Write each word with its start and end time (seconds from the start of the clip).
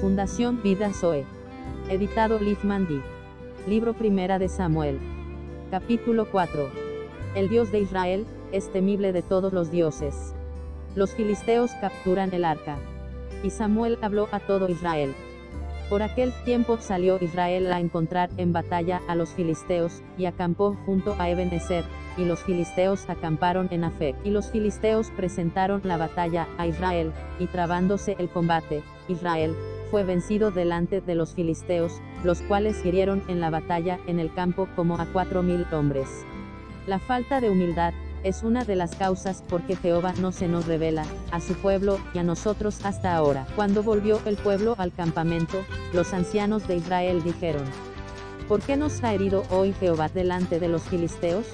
Fundación 0.00 0.62
Vida 0.62 0.94
Zoe. 0.94 1.26
Editado 1.90 2.38
Liz 2.38 2.64
Mandy. 2.64 3.02
Libro 3.68 3.92
Primera 3.92 4.38
de 4.38 4.48
Samuel. 4.48 4.98
Capítulo 5.70 6.24
4. 6.30 6.70
El 7.34 7.50
Dios 7.50 7.70
de 7.70 7.80
Israel, 7.80 8.24
es 8.50 8.72
temible 8.72 9.12
de 9.12 9.20
todos 9.20 9.52
los 9.52 9.70
dioses. 9.70 10.34
Los 10.94 11.10
filisteos 11.10 11.72
capturan 11.82 12.32
el 12.32 12.46
arca. 12.46 12.78
Y 13.44 13.50
Samuel 13.50 13.98
habló 14.00 14.28
a 14.32 14.40
todo 14.40 14.70
Israel. 14.70 15.14
Por 15.90 16.02
aquel 16.02 16.32
tiempo 16.46 16.78
salió 16.78 17.18
Israel 17.20 17.70
a 17.70 17.78
encontrar 17.78 18.30
en 18.38 18.54
batalla 18.54 19.02
a 19.06 19.14
los 19.14 19.28
filisteos, 19.34 20.00
y 20.16 20.24
acampó 20.24 20.78
junto 20.86 21.14
a 21.18 21.28
Ebenezer, 21.28 21.84
y 22.16 22.24
los 22.24 22.42
filisteos 22.42 23.06
acamparon 23.10 23.68
en 23.70 23.84
Afec. 23.84 24.16
Y 24.24 24.30
los 24.30 24.50
filisteos 24.50 25.10
presentaron 25.10 25.82
la 25.84 25.98
batalla 25.98 26.48
a 26.56 26.66
Israel, 26.66 27.12
y 27.38 27.48
trabándose 27.48 28.16
el 28.18 28.30
combate, 28.30 28.82
Israel 29.06 29.54
fue 29.90 30.04
vencido 30.04 30.50
delante 30.50 31.00
de 31.00 31.14
los 31.14 31.34
filisteos, 31.34 32.00
los 32.24 32.40
cuales 32.42 32.84
hirieron 32.84 33.22
en 33.28 33.40
la 33.40 33.50
batalla 33.50 33.98
en 34.06 34.18
el 34.20 34.32
campo 34.32 34.68
como 34.76 34.98
a 34.98 35.06
cuatro 35.06 35.42
mil 35.42 35.66
hombres. 35.72 36.08
La 36.86 36.98
falta 36.98 37.40
de 37.40 37.50
humildad, 37.50 37.92
es 38.22 38.42
una 38.42 38.64
de 38.64 38.76
las 38.76 38.94
causas 38.96 39.42
por 39.48 39.62
que 39.62 39.76
Jehová 39.76 40.12
no 40.20 40.32
se 40.32 40.46
nos 40.46 40.66
revela, 40.66 41.04
a 41.30 41.40
su 41.40 41.54
pueblo, 41.54 41.98
y 42.12 42.18
a 42.18 42.22
nosotros 42.22 42.84
hasta 42.84 43.14
ahora. 43.14 43.46
Cuando 43.56 43.82
volvió 43.82 44.20
el 44.26 44.36
pueblo 44.36 44.74
al 44.78 44.92
campamento, 44.92 45.64
los 45.92 46.12
ancianos 46.12 46.68
de 46.68 46.76
Israel 46.76 47.22
dijeron, 47.22 47.64
¿Por 48.48 48.60
qué 48.60 48.76
nos 48.76 49.02
ha 49.04 49.14
herido 49.14 49.44
hoy 49.50 49.72
Jehová 49.72 50.08
delante 50.08 50.60
de 50.60 50.68
los 50.68 50.82
filisteos? 50.82 51.46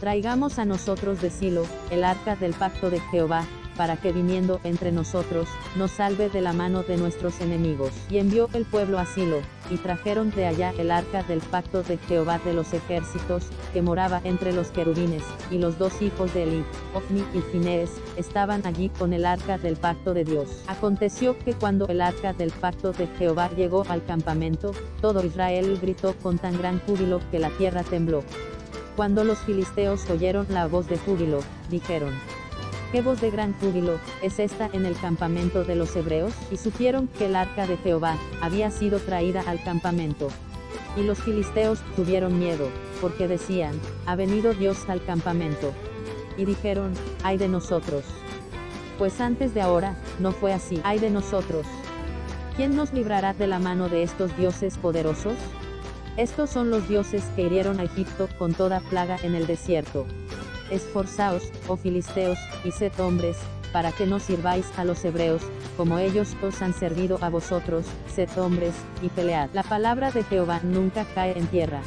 Traigamos 0.00 0.58
a 0.58 0.64
nosotros 0.64 1.22
de 1.22 1.30
Silo, 1.30 1.64
el 1.90 2.04
arca 2.04 2.36
del 2.36 2.52
pacto 2.52 2.90
de 2.90 3.00
Jehová, 3.00 3.44
para 3.78 3.96
que 3.96 4.12
viniendo 4.12 4.60
entre 4.64 4.92
nosotros, 4.92 5.48
nos 5.76 5.92
salve 5.92 6.28
de 6.28 6.42
la 6.42 6.52
mano 6.52 6.82
de 6.82 6.98
nuestros 6.98 7.40
enemigos. 7.40 7.92
Y 8.10 8.18
envió 8.18 8.50
el 8.52 8.66
pueblo 8.66 8.98
a 8.98 9.06
Silo, 9.06 9.38
y 9.70 9.76
trajeron 9.76 10.30
de 10.32 10.46
allá 10.46 10.74
el 10.76 10.90
arca 10.90 11.22
del 11.22 11.38
pacto 11.38 11.82
de 11.84 11.96
Jehová 11.96 12.40
de 12.44 12.52
los 12.52 12.72
ejércitos, 12.74 13.46
que 13.72 13.80
moraba 13.80 14.20
entre 14.24 14.52
los 14.52 14.68
querubines, 14.68 15.22
y 15.50 15.58
los 15.58 15.78
dos 15.78 16.02
hijos 16.02 16.34
de 16.34 16.42
Eli, 16.42 16.64
Ofni 16.92 17.24
y 17.32 17.40
Finees, 17.52 17.90
estaban 18.16 18.66
allí 18.66 18.88
con 18.88 19.12
el 19.12 19.24
arca 19.24 19.58
del 19.58 19.76
pacto 19.76 20.12
de 20.12 20.24
Dios. 20.24 20.64
Aconteció 20.66 21.38
que 21.38 21.54
cuando 21.54 21.86
el 21.86 22.00
arca 22.00 22.32
del 22.32 22.50
pacto 22.50 22.92
de 22.92 23.06
Jehová 23.18 23.48
llegó 23.56 23.84
al 23.88 24.04
campamento, 24.04 24.72
todo 25.00 25.24
Israel 25.24 25.78
gritó 25.80 26.14
con 26.16 26.38
tan 26.38 26.58
gran 26.58 26.80
júbilo 26.80 27.20
que 27.30 27.38
la 27.38 27.50
tierra 27.50 27.84
tembló. 27.84 28.24
Cuando 28.96 29.22
los 29.22 29.38
filisteos 29.38 30.10
oyeron 30.10 30.46
la 30.48 30.66
voz 30.66 30.88
de 30.88 30.98
júbilo, 30.98 31.38
dijeron, 31.70 32.12
¿Qué 32.90 33.02
voz 33.02 33.20
de 33.20 33.30
gran 33.30 33.52
júbilo 33.60 34.00
es 34.22 34.38
esta 34.38 34.70
en 34.72 34.86
el 34.86 34.96
campamento 34.96 35.62
de 35.62 35.76
los 35.76 35.94
hebreos? 35.94 36.32
Y 36.50 36.56
supieron 36.56 37.06
que 37.06 37.26
el 37.26 37.36
arca 37.36 37.66
de 37.66 37.76
Jehová 37.76 38.16
había 38.40 38.70
sido 38.70 38.98
traída 38.98 39.42
al 39.46 39.62
campamento. 39.62 40.28
Y 40.96 41.02
los 41.02 41.18
filisteos 41.18 41.80
tuvieron 41.96 42.38
miedo, 42.38 42.70
porque 43.02 43.28
decían, 43.28 43.78
ha 44.06 44.16
venido 44.16 44.54
Dios 44.54 44.88
al 44.88 45.04
campamento. 45.04 45.74
Y 46.38 46.46
dijeron, 46.46 46.94
ay 47.22 47.36
de 47.36 47.48
nosotros. 47.48 48.04
Pues 48.96 49.20
antes 49.20 49.52
de 49.52 49.60
ahora, 49.60 49.94
no 50.18 50.32
fue 50.32 50.54
así, 50.54 50.80
ay 50.82 50.98
de 50.98 51.10
nosotros. 51.10 51.66
¿Quién 52.56 52.74
nos 52.74 52.94
librará 52.94 53.34
de 53.34 53.48
la 53.48 53.58
mano 53.58 53.90
de 53.90 54.02
estos 54.02 54.34
dioses 54.38 54.78
poderosos? 54.78 55.36
Estos 56.16 56.48
son 56.48 56.70
los 56.70 56.88
dioses 56.88 57.22
que 57.36 57.42
hirieron 57.42 57.80
a 57.80 57.84
Egipto 57.84 58.30
con 58.38 58.54
toda 58.54 58.80
plaga 58.80 59.18
en 59.22 59.34
el 59.34 59.46
desierto. 59.46 60.06
Esforzaos, 60.70 61.50
oh 61.66 61.76
filisteos, 61.76 62.38
y 62.64 62.72
sed 62.72 62.92
hombres, 62.98 63.36
para 63.72 63.92
que 63.92 64.06
no 64.06 64.18
sirváis 64.18 64.66
a 64.76 64.84
los 64.84 65.04
hebreos, 65.04 65.42
como 65.76 65.98
ellos 65.98 66.36
os 66.42 66.62
han 66.62 66.74
servido 66.74 67.18
a 67.22 67.28
vosotros, 67.28 67.86
sed 68.14 68.28
hombres, 68.38 68.74
y 69.02 69.08
pelead. 69.08 69.50
La 69.52 69.62
palabra 69.62 70.10
de 70.10 70.24
Jehová 70.24 70.60
nunca 70.62 71.04
cae 71.14 71.38
en 71.38 71.46
tierra. 71.46 71.80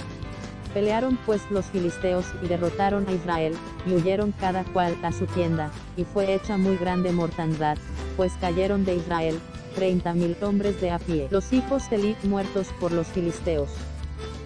Pelearon 0.74 1.18
pues 1.26 1.42
los 1.50 1.66
filisteos 1.66 2.26
y 2.42 2.48
derrotaron 2.48 3.08
a 3.08 3.12
Israel, 3.12 3.54
y 3.86 3.94
huyeron 3.94 4.32
cada 4.32 4.64
cual 4.64 4.98
a 5.04 5.12
su 5.12 5.26
tienda, 5.26 5.72
y 5.98 6.06
fue 6.06 6.34
hecha 6.34 6.58
muy 6.58 6.78
grande 6.78 7.12
mortandad, 7.12 7.78
pues 8.16 8.34
cayeron 8.40 8.86
de 8.86 8.96
Israel, 8.96 9.40
treinta 9.76 10.14
mil 10.14 10.38
hombres 10.42 10.80
de 10.80 10.92
a 10.92 11.00
pie. 11.00 11.28
Los 11.30 11.52
hijos 11.52 11.90
de 11.90 11.98
Eli 11.98 12.16
muertos 12.24 12.68
por 12.80 12.92
los 12.92 13.08
filisteos. 13.08 13.70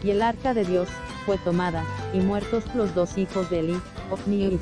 Y 0.03 0.11
el 0.11 0.21
arca 0.21 0.53
de 0.53 0.65
Dios, 0.65 0.87
fue 1.25 1.37
tomada, 1.39 1.83
y 2.13 2.19
muertos 2.19 2.63
los 2.75 2.93
dos 2.95 3.17
hijos 3.17 3.49
de 3.49 3.59
Eli, 3.59 3.81
Ofni 4.11 4.59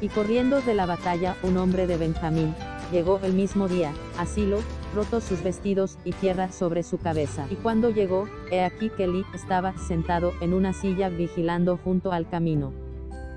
y 0.00 0.08
corriendo 0.08 0.60
de 0.60 0.74
la 0.74 0.84
batalla 0.84 1.36
un 1.42 1.56
hombre 1.56 1.86
de 1.86 1.96
Benjamín, 1.96 2.54
llegó 2.90 3.20
el 3.22 3.32
mismo 3.34 3.68
día, 3.68 3.92
a 4.18 4.26
Silo, 4.26 4.58
roto 4.94 5.20
sus 5.20 5.42
vestidos 5.42 5.96
y 6.04 6.12
tierra 6.12 6.50
sobre 6.50 6.82
su 6.82 6.98
cabeza. 6.98 7.46
Y 7.50 7.54
cuando 7.54 7.90
llegó, 7.90 8.28
he 8.50 8.62
aquí 8.62 8.90
que 8.90 9.04
Eli 9.04 9.24
estaba 9.32 9.76
sentado 9.78 10.32
en 10.40 10.54
una 10.54 10.72
silla 10.72 11.08
vigilando 11.08 11.76
junto 11.76 12.12
al 12.12 12.28
camino. 12.28 12.72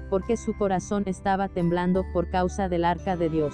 Porque 0.09 0.37
su 0.37 0.57
corazón 0.57 1.03
estaba 1.05 1.49
temblando 1.49 2.03
por 2.13 2.29
causa 2.29 2.67
del 2.67 2.83
arca 2.83 3.15
de 3.15 3.29
Dios. 3.29 3.53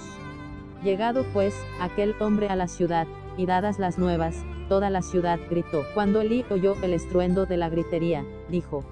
Llegado 0.82 1.24
pues, 1.32 1.54
aquel 1.80 2.14
hombre 2.18 2.48
a 2.48 2.56
la 2.56 2.66
ciudad, 2.66 3.06
y 3.36 3.46
dadas 3.46 3.78
las 3.78 3.98
nuevas, 3.98 4.36
toda 4.68 4.88
la 4.88 5.02
ciudad 5.02 5.38
gritó. 5.50 5.84
Cuando 5.94 6.22
Eli 6.22 6.44
oyó 6.50 6.76
el 6.82 6.94
estruendo 6.94 7.46
de 7.46 7.58
la 7.58 7.68
gritería, 7.68 8.24
dijo, 8.48 8.84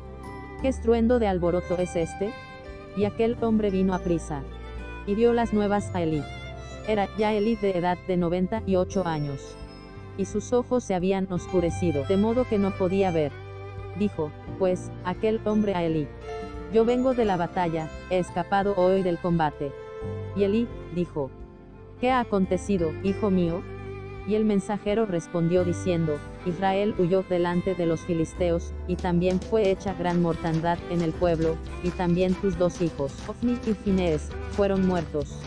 ¿Qué 0.63 0.69
estruendo 0.69 1.19
de 1.19 1.27
alboroto 1.27 1.79
es 1.79 1.97
este? 1.97 2.35
Y 2.95 3.05
aquel 3.05 3.39
hombre 3.41 3.71
vino 3.71 3.95
a 3.95 4.01
prisa. 4.01 4.43
Y 5.07 5.15
dio 5.15 5.33
las 5.33 5.55
nuevas 5.55 5.91
a 5.95 6.03
Elí. 6.03 6.23
Era 6.87 7.09
ya 7.17 7.33
Elí 7.33 7.57
de 7.57 7.79
edad 7.79 7.97
de 8.07 8.19
98 8.19 9.07
años. 9.07 9.57
Y 10.19 10.27
sus 10.27 10.53
ojos 10.53 10.85
se 10.85 10.95
habían 10.95 11.33
oscurecido, 11.33 12.05
de 12.05 12.19
modo 12.19 12.45
que 12.45 12.59
no 12.59 12.73
podía 12.73 13.11
ver. 13.11 13.33
Dijo, 13.99 14.31
pues, 14.59 14.91
aquel 15.05 15.41
hombre 15.47 15.75
a 15.75 15.83
Elí. 15.83 16.07
Yo 16.75 16.85
vengo 16.85 17.15
de 17.15 17.25
la 17.25 17.39
batalla, 17.39 17.89
he 18.11 18.19
escapado 18.19 18.75
hoy 18.77 19.03
del 19.03 19.19
combate. 19.19 19.73
Y 20.37 20.45
Elí, 20.45 20.69
dijo, 20.95 21.31
¿qué 22.03 22.11
ha 22.11 22.21
acontecido, 22.21 22.93
hijo 23.03 23.31
mío? 23.31 23.63
Y 24.29 24.35
el 24.35 24.45
mensajero 24.45 25.07
respondió 25.07 25.65
diciendo, 25.65 26.19
Israel 26.47 26.95
huyó 26.99 27.23
delante 27.23 27.75
de 27.75 27.87
los 27.87 28.01
filisteos, 28.01 28.73
y 28.89 28.97
también 28.97 29.41
fue 29.41 29.71
hecha 29.71 29.95
gran 29.95 30.23
mortandad 30.23 30.79
en 30.91 31.03
el 31.03 31.13
pueblo, 31.13 31.57
y 31.83 31.91
también 31.91 32.35
tus 32.35 32.59
dos 32.59 32.81
hijos, 32.81 33.13
Ofni 33.27 33.59
y 33.67 33.75
Finees, 33.75 34.29
fueron 34.53 34.87
muertos. 34.87 35.39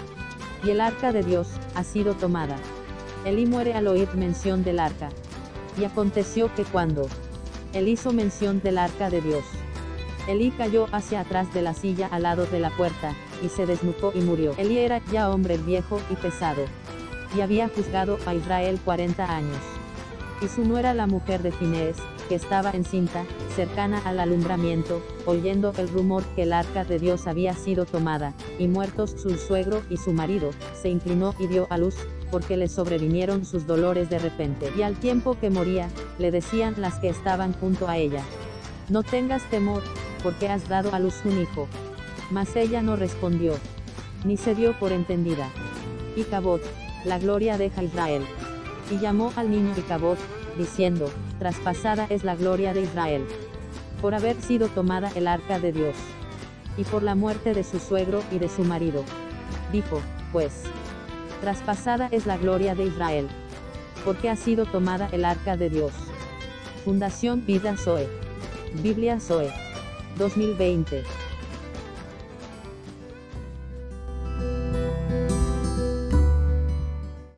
Y 0.63 0.69
el 0.69 0.81
arca 0.81 1.11
de 1.11 1.23
Dios, 1.23 1.47
ha 1.75 1.83
sido 1.83 2.13
tomada. 2.13 2.55
Elí 3.25 3.45
muere 3.45 3.73
al 3.73 3.87
oír 3.87 4.07
mención 4.15 4.63
del 4.63 4.79
arca. 4.79 5.09
Y 5.79 5.85
aconteció 5.85 6.53
que 6.53 6.63
cuando 6.63 7.07
él 7.73 7.87
hizo 7.87 8.13
mención 8.13 8.61
del 8.61 8.77
arca 8.77 9.09
de 9.09 9.21
Dios, 9.21 9.43
Elí 10.27 10.51
cayó 10.51 10.87
hacia 10.93 11.19
atrás 11.19 11.53
de 11.53 11.61
la 11.61 11.73
silla 11.73 12.07
al 12.07 12.23
lado 12.23 12.45
de 12.45 12.59
la 12.59 12.69
puerta, 12.69 13.13
y 13.43 13.49
se 13.49 13.65
desnucó 13.65 14.13
y 14.15 14.21
murió. 14.21 14.53
Elí 14.57 14.77
era 14.77 15.01
ya 15.11 15.29
hombre 15.29 15.57
viejo 15.57 15.99
y 16.09 16.15
pesado 16.15 16.63
y 17.35 17.41
había 17.41 17.67
juzgado 17.67 18.17
a 18.25 18.33
Israel 18.33 18.79
40 18.83 19.35
años. 19.35 19.72
Y 20.43 20.49
su 20.49 20.65
nuera 20.65 20.93
la 20.93 21.07
mujer 21.07 21.41
de 21.41 21.53
Finees, 21.53 21.95
que 22.27 22.35
estaba 22.35 22.71
encinta, 22.71 23.23
cercana 23.55 24.01
al 24.03 24.19
alumbramiento, 24.19 25.01
oyendo 25.25 25.71
el 25.77 25.87
rumor 25.87 26.23
que 26.35 26.43
el 26.43 26.51
arca 26.51 26.83
de 26.83 26.99
Dios 26.99 27.27
había 27.27 27.53
sido 27.53 27.85
tomada, 27.85 28.33
y 28.59 28.67
muertos 28.67 29.11
su 29.11 29.37
suegro 29.37 29.81
y 29.89 29.95
su 29.95 30.11
marido, 30.11 30.49
se 30.73 30.89
inclinó 30.89 31.33
y 31.39 31.47
dio 31.47 31.67
a 31.69 31.77
luz, 31.77 31.95
porque 32.29 32.57
le 32.57 32.67
sobrevinieron 32.67 33.45
sus 33.45 33.65
dolores 33.65 34.09
de 34.09 34.19
repente. 34.19 34.69
Y 34.77 34.81
al 34.81 34.97
tiempo 34.97 35.39
que 35.39 35.49
moría, 35.49 35.87
le 36.19 36.29
decían 36.29 36.75
las 36.77 36.99
que 36.99 37.07
estaban 37.07 37.53
junto 37.53 37.87
a 37.87 37.97
ella, 37.97 38.23
No 38.89 39.01
tengas 39.01 39.49
temor, 39.49 39.81
porque 40.23 40.49
has 40.49 40.67
dado 40.67 40.93
a 40.93 40.99
luz 40.99 41.21
un 41.23 41.41
hijo. 41.41 41.69
Mas 42.31 42.53
ella 42.57 42.81
no 42.81 42.97
respondió, 42.97 43.53
ni 44.25 44.35
se 44.35 44.55
dio 44.55 44.77
por 44.77 44.91
entendida. 44.91 45.49
Y 46.17 46.23
Cabot, 46.23 46.62
la 47.06 47.18
gloria 47.18 47.57
deja 47.57 47.81
Israel. 47.81 48.23
Y 48.91 49.00
llamó 49.00 49.31
al 49.35 49.50
niño 49.50 49.74
Icabod, 49.77 50.18
diciendo, 50.57 51.09
traspasada 51.39 52.06
es 52.09 52.24
la 52.24 52.35
gloria 52.35 52.74
de 52.74 52.81
Israel. 52.81 53.25
Por 54.01 54.13
haber 54.13 54.41
sido 54.41 54.68
tomada 54.68 55.12
el 55.15 55.27
arca 55.27 55.59
de 55.59 55.71
Dios. 55.71 55.95
Y 56.77 56.83
por 56.83 57.03
la 57.03 57.15
muerte 57.15 57.53
de 57.53 57.63
su 57.63 57.80
suegro 57.80 58.21
y 58.31 58.39
de 58.39 58.50
su 58.50 58.63
marido. 58.63 59.03
Dijo, 59.71 60.01
pues, 60.31 60.63
traspasada 61.41 62.07
es 62.12 62.25
la 62.25 62.38
gloria 62.38 62.75
de 62.75 62.85
Israel. 62.85 63.27
Porque 64.06 64.30
ha 64.30 64.35
sido 64.35 64.65
tomada 64.65 65.07
el 65.12 65.25
arca 65.25 65.56
de 65.56 65.69
Dios. 65.69 65.94
Fundación 66.83 67.45
Vida 67.45 67.77
Zoe. 67.77 68.07
Biblia 68.81 69.19
Zoe. 69.19 69.51
2020. 70.18 71.03